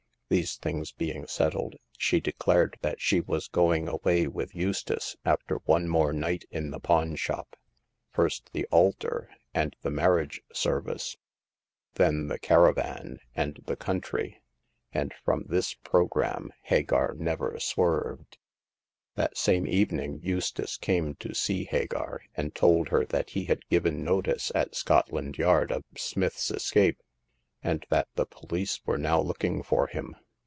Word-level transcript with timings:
These 0.33 0.55
things 0.55 0.93
being 0.93 1.27
settled, 1.27 1.75
she 1.97 2.21
declared 2.21 2.77
that 2.81 3.01
she 3.01 3.19
was 3.19 3.49
going 3.49 3.89
away 3.89 4.27
with 4.27 4.55
Eustace, 4.55 5.17
after 5.25 5.57
one 5.65 5.89
more 5.89 6.13
night 6.13 6.45
in 6.49 6.71
the 6.71 6.79
pawn 6.79 7.17
shop. 7.17 7.57
First 8.13 8.49
the 8.53 8.65
altar 8.67 9.29
and 9.53 9.75
the 9.81 9.89
marriage 9.91 10.39
service; 10.53 11.17
then 11.95 12.27
the 12.27 12.39
caravan 12.39 13.19
and 13.35 13.55
the 13.65 13.75
288 13.75 13.75
Hagar 13.75 13.75
of 13.75 13.75
the 13.75 13.75
Pawn 13.75 13.91
Shop. 13.91 14.03
\ 14.03 14.03
country; 14.03 14.41
and 14.93 15.13
from 15.25 15.43
this 15.53 15.73
program 15.73 16.51
Hagar 16.61 17.13
never 17.15 17.59
swerved. 17.59 18.37
That 19.15 19.35
same 19.35 19.67
evening 19.67 20.21
Eustace 20.23 20.77
came 20.77 21.13
to 21.15 21.33
see 21.35 21.65
Hagar, 21.65 22.21
and 22.35 22.55
told 22.55 22.87
her 22.87 23.03
that 23.07 23.31
he 23.31 23.43
had 23.43 23.67
given 23.67 24.01
notice 24.05 24.49
at 24.55 24.75
Scot 24.75 25.11
land 25.11 25.37
Yard 25.37 25.73
of 25.73 25.83
Smith's 25.97 26.49
escape, 26.49 27.01
and 27.63 27.85
that 27.91 28.07
the 28.15 28.25
police 28.25 28.81
were 28.87 28.97
now 28.97 29.21
looking 29.21 29.61
for 29.61 29.85
him. 29.85 30.15